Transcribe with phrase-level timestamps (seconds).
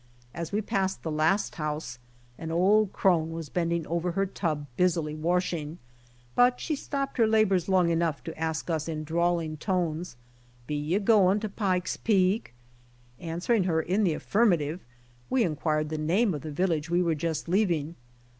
[0.33, 1.99] As we passed the last house,
[2.39, 5.77] an old crone was bending over her tub busily washing,
[6.33, 10.15] but she stopped her labors long enough to ask us in drawling tones,
[10.67, 12.55] ''be you gwine to Pike's Peak?"
[13.19, 14.83] Answering her in the affirmative,
[15.29, 17.93] we inquired the name of the village we were just leaving.